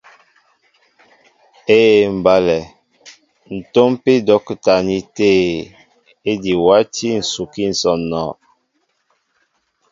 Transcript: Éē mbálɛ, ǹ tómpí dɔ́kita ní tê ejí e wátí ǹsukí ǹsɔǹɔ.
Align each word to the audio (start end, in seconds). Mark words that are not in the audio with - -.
Éē 1.77 1.93
mbálɛ, 2.17 2.59
ǹ 3.55 3.57
tómpí 3.73 4.13
dɔ́kita 4.27 4.75
ní 4.87 4.97
tê 5.15 5.31
ejí 6.29 6.53
e 6.57 6.61
wátí 6.65 7.07
ǹsukí 7.25 7.61
ǹsɔǹɔ. 7.73 8.29